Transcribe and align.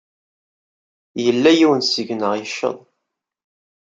Yella 1.23 1.51
yiwen 1.57 1.81
seg-neɣ 1.85 2.33
yecceḍ. 2.35 2.77